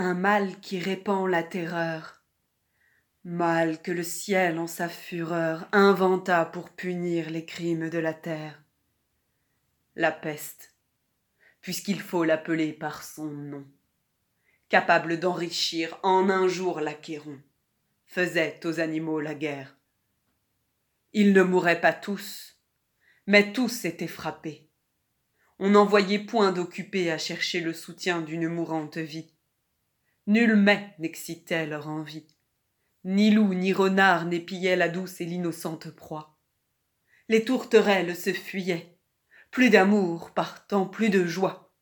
un 0.00 0.14
mal 0.14 0.58
qui 0.60 0.78
répand 0.78 1.28
la 1.28 1.42
terreur, 1.42 2.22
mal 3.22 3.82
que 3.82 3.92
le 3.92 4.02
ciel 4.02 4.58
en 4.58 4.66
sa 4.66 4.88
fureur 4.88 5.68
inventa 5.72 6.46
pour 6.46 6.70
punir 6.70 7.28
les 7.28 7.44
crimes 7.44 7.90
de 7.90 7.98
la 7.98 8.14
terre. 8.14 8.62
La 9.96 10.10
peste, 10.10 10.74
puisqu'il 11.60 12.00
faut 12.00 12.24
l'appeler 12.24 12.72
par 12.72 13.02
son 13.02 13.26
nom, 13.26 13.66
capable 14.70 15.20
d'enrichir 15.20 15.98
en 16.02 16.30
un 16.30 16.48
jour 16.48 16.80
l'Achéron, 16.80 17.38
faisait 18.06 18.58
aux 18.64 18.80
animaux 18.80 19.20
la 19.20 19.34
guerre. 19.34 19.76
Ils 21.12 21.34
ne 21.34 21.42
mouraient 21.42 21.82
pas 21.82 21.92
tous, 21.92 22.58
mais 23.26 23.52
tous 23.52 23.84
étaient 23.84 24.06
frappés. 24.06 24.66
On 25.58 25.68
n'en 25.68 25.84
voyait 25.84 26.20
point 26.20 26.52
d'occupés 26.52 27.10
à 27.10 27.18
chercher 27.18 27.60
le 27.60 27.74
soutien 27.74 28.22
d'une 28.22 28.48
mourante 28.48 28.96
vie. 28.96 29.34
Nul 30.30 30.54
mets 30.54 30.94
n'excitait 31.00 31.66
leur 31.66 31.88
envie. 31.88 32.36
Ni 33.02 33.32
loup 33.32 33.52
ni 33.52 33.72
renard 33.72 34.26
n'épillaient 34.26 34.76
la 34.76 34.88
douce 34.88 35.20
et 35.20 35.24
l'innocente 35.24 35.90
proie. 35.90 36.38
Les 37.28 37.44
tourterelles 37.44 38.14
se 38.14 38.32
fuyaient. 38.32 38.96
Plus 39.50 39.70
d'amour 39.70 40.30
partant, 40.30 40.86
plus 40.86 41.10
de 41.10 41.26
joie. 41.26 41.74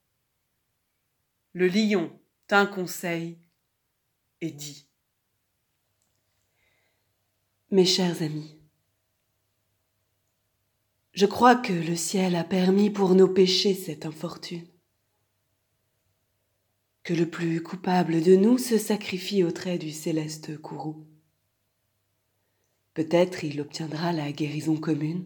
Le 1.53 1.69
lion 1.69 2.19
tint 2.47 2.65
conseil 2.65 3.39
et 4.41 4.51
dit 4.51 4.89
Mes 7.70 7.84
chers 7.84 8.23
amis, 8.23 8.59
je 11.12 11.27
crois 11.27 11.56
que 11.56 11.75
le 11.75 11.97
ciel 11.97 12.34
a 12.34 12.45
permis 12.45 12.89
pour 12.89 13.15
nos 13.15 13.28
péchés 13.28 13.75
cette 13.75 14.06
infortune 14.06 14.67
que 17.09 17.15
le 17.15 17.27
plus 17.27 17.62
coupable 17.62 18.21
de 18.21 18.37
nous 18.37 18.59
se 18.59 18.77
sacrifie 18.77 19.43
au 19.43 19.51
trait 19.51 19.79
du 19.79 19.93
céleste 19.93 20.61
courroux. 20.61 21.06
Peut-être 22.92 23.45
il 23.45 23.62
obtiendra 23.62 24.12
la 24.12 24.31
guérison 24.31 24.77
commune. 24.77 25.25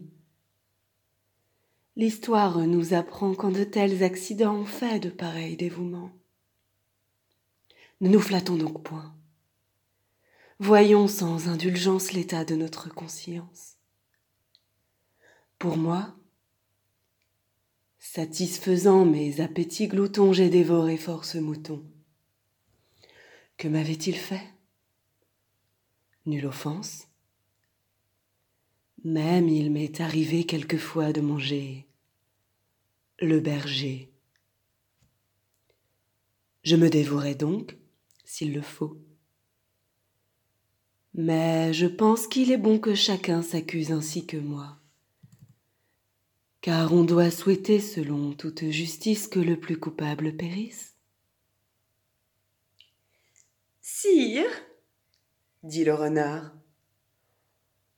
L'histoire 1.97 2.59
nous 2.59 2.93
apprend 2.93 3.33
quand 3.33 3.51
de 3.51 3.65
tels 3.65 4.01
accidents 4.01 4.55
ont 4.55 4.65
fait 4.65 5.01
de 5.01 5.09
pareils 5.09 5.57
dévouements. 5.57 6.13
Ne 7.99 8.07
nous 8.07 8.21
flattons 8.21 8.55
donc 8.55 8.81
point. 8.81 9.13
Voyons 10.59 11.09
sans 11.09 11.49
indulgence 11.49 12.13
l'état 12.13 12.45
de 12.45 12.55
notre 12.55 12.87
conscience. 12.87 13.75
Pour 15.59 15.75
moi, 15.75 16.15
Satisfaisant 18.15 19.05
mes 19.05 19.41
appétits 19.41 19.87
gloutons, 19.87 20.33
j'ai 20.33 20.51
dévoré 20.51 20.97
force 20.97 21.33
mouton. 21.33 21.83
Que 23.57 23.67
m'avait-il 23.67 24.15
fait? 24.15 24.53
Nulle 26.27 26.45
offense. 26.45 27.07
Même 29.03 29.49
il 29.49 29.71
m'est 29.71 29.99
arrivé 29.99 30.43
quelquefois 30.43 31.11
de 31.11 31.21
manger 31.21 31.87
le 33.19 33.39
berger. 33.39 34.13
Je 36.61 36.75
me 36.75 36.91
dévorais 36.91 37.33
donc, 37.33 37.79
s'il 38.25 38.53
le 38.53 38.61
faut. 38.61 38.95
Mais 41.15 41.73
je 41.73 41.87
pense 41.87 42.27
qu'il 42.27 42.51
est 42.51 42.57
bon 42.59 42.77
que 42.77 42.93
chacun 42.93 43.41
s'accuse 43.41 43.91
ainsi 43.91 44.27
que 44.27 44.37
moi 44.37 44.82
car 46.63 46.93
on 46.93 47.03
doit 47.03 47.29
souhaiter 47.29 47.81
selon 47.81 48.31
toute 48.31 48.71
justice 48.71 49.27
que 49.27 49.39
le 49.41 49.59
plus 49.59 49.77
coupable 49.77 50.37
périsse. 50.37 50.95
Sire, 53.81 54.49
dit 55.63 55.83
le 55.83 55.93
renard, 55.93 56.53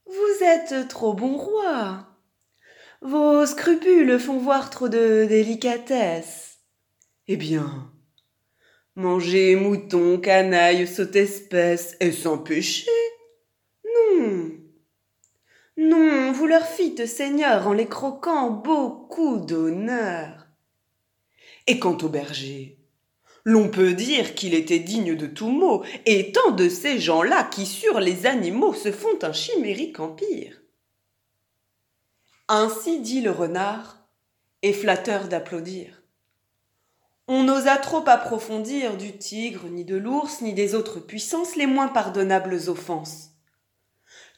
vous 0.06 0.42
êtes 0.44 0.88
trop 0.88 1.14
bon 1.14 1.36
roi. 1.36 2.08
Vos 3.02 3.46
scrupules 3.46 4.18
font 4.18 4.38
voir 4.38 4.68
trop 4.68 4.88
de 4.88 5.26
délicatesse. 5.28 6.58
Eh 7.28 7.36
bien, 7.36 7.92
manger 8.96 9.54
mouton, 9.54 10.18
canaille, 10.18 10.88
saute 10.88 11.14
espèce, 11.14 11.96
est 12.00 12.10
sans 12.10 12.38
péché. 12.38 12.90
Non, 15.88 16.32
vous 16.32 16.46
leur 16.46 16.66
fîtes, 16.66 17.06
Seigneur, 17.06 17.68
en 17.68 17.72
les 17.72 17.86
croquant 17.86 18.50
beaucoup 18.50 19.38
d'honneur. 19.38 20.48
Et 21.68 21.78
quant 21.78 21.96
au 21.98 22.08
berger, 22.08 22.80
l'on 23.44 23.68
peut 23.68 23.92
dire 23.92 24.34
qu'il 24.34 24.54
était 24.54 24.80
digne 24.80 25.14
de 25.14 25.28
tout 25.28 25.50
mot, 25.50 25.84
et 26.04 26.32
tant 26.32 26.50
de 26.50 26.68
ces 26.68 26.98
gens-là 26.98 27.44
qui 27.44 27.66
sur 27.66 28.00
les 28.00 28.26
animaux 28.26 28.74
se 28.74 28.90
font 28.90 29.16
un 29.22 29.32
chimérique 29.32 30.00
empire. 30.00 30.60
Ainsi 32.48 32.98
dit 32.98 33.20
le 33.20 33.30
renard, 33.30 34.08
et 34.62 34.72
flatteur 34.72 35.28
d'applaudir. 35.28 36.02
On 37.28 37.44
n'osa 37.44 37.76
trop 37.76 38.02
approfondir 38.08 38.96
du 38.96 39.16
tigre, 39.16 39.68
ni 39.68 39.84
de 39.84 39.96
l'ours, 39.96 40.40
ni 40.40 40.52
des 40.52 40.74
autres 40.74 40.98
puissances 40.98 41.54
les 41.54 41.66
moins 41.66 41.88
pardonnables 41.88 42.58
offenses 42.68 43.35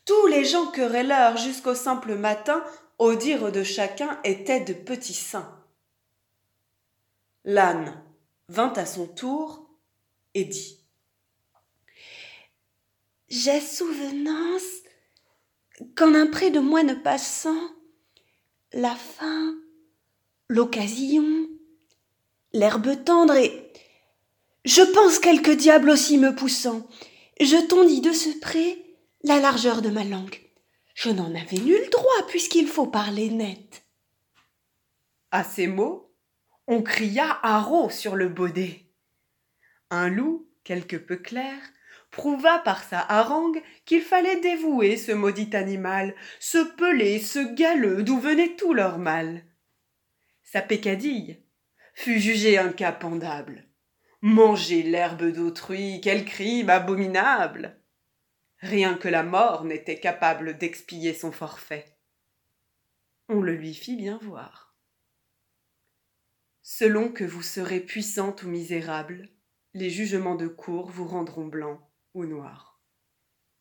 tous 0.08 0.26
les 0.26 0.46
gens 0.46 0.68
querelleurs 0.68 1.36
jusqu'au 1.36 1.74
simple 1.74 2.14
matin, 2.14 2.64
au 2.98 3.14
dire 3.14 3.52
de 3.52 3.62
chacun, 3.62 4.18
étaient 4.24 4.62
de 4.62 4.72
petits 4.72 5.12
saints. 5.12 5.54
L'âne 7.44 8.02
vint 8.48 8.72
à 8.72 8.86
son 8.86 9.06
tour 9.06 9.68
et 10.32 10.46
dit 10.46 10.80
J'ai 13.28 13.60
souvenance 13.60 14.62
qu'en 15.94 16.14
un 16.14 16.26
près 16.26 16.50
de 16.50 16.60
moi 16.60 16.82
ne 16.82 16.94
passant, 16.94 17.60
la 18.72 18.94
faim, 18.94 19.58
l'occasion, 20.48 21.48
l'herbe 22.54 23.04
tendre 23.04 23.36
et 23.36 23.72
je 24.64 24.80
pense 24.80 25.18
quelque 25.18 25.50
diable 25.50 25.90
aussi 25.90 26.16
me 26.16 26.34
poussant, 26.34 26.88
je 27.40 27.56
tondis 27.66 28.00
de 28.00 28.12
ce 28.12 28.30
près 28.40 28.87
la 29.24 29.40
largeur 29.40 29.82
de 29.82 29.90
ma 29.90 30.04
langue. 30.04 30.40
Je 30.94 31.10
n'en 31.10 31.34
avais 31.34 31.58
nul 31.58 31.88
droit 31.90 32.26
puisqu'il 32.28 32.66
faut 32.66 32.86
parler 32.86 33.30
net. 33.30 33.84
À 35.30 35.44
ces 35.44 35.66
mots, 35.66 36.14
on 36.66 36.82
cria 36.82 37.38
haro 37.42 37.90
sur 37.90 38.16
le 38.16 38.28
baudet. 38.28 38.86
Un 39.90 40.08
loup, 40.08 40.48
quelque 40.64 40.96
peu 40.96 41.16
clair, 41.16 41.58
prouva 42.10 42.58
par 42.58 42.82
sa 42.82 43.00
harangue 43.00 43.62
qu'il 43.84 44.02
fallait 44.02 44.40
dévouer 44.40 44.96
ce 44.96 45.12
maudit 45.12 45.54
animal, 45.54 46.14
ce 46.40 46.58
pelé, 46.58 47.18
ce 47.18 47.54
galeux 47.54 48.02
d'où 48.02 48.18
venait 48.18 48.56
tout 48.56 48.72
leur 48.72 48.98
mal. 48.98 49.44
Sa 50.42 50.62
pécadille 50.62 51.42
fut 51.94 52.20
jugée 52.20 52.58
incapendable. 52.58 53.64
Manger 54.20 54.82
l'herbe 54.82 55.30
d'autrui, 55.30 56.00
quel 56.02 56.24
crime 56.24 56.70
abominable! 56.70 57.78
Rien 58.60 58.94
que 58.96 59.08
la 59.08 59.22
mort 59.22 59.64
n'était 59.64 60.00
capable 60.00 60.58
d'expier 60.58 61.14
son 61.14 61.30
forfait. 61.30 61.96
On 63.28 63.40
le 63.40 63.54
lui 63.54 63.74
fit 63.74 63.96
bien 63.96 64.18
voir. 64.22 64.76
Selon 66.62 67.10
que 67.10 67.24
vous 67.24 67.42
serez 67.42 67.80
puissante 67.80 68.42
ou 68.42 68.48
misérable, 68.48 69.30
les 69.74 69.90
jugements 69.90 70.34
de 70.34 70.48
cour 70.48 70.90
vous 70.90 71.06
rendront 71.06 71.46
blanc 71.46 71.80
ou 72.14 72.24
noir. 72.24 72.77